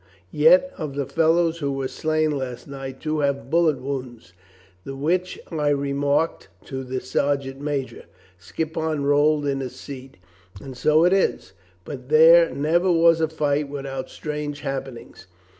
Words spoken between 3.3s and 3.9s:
bullet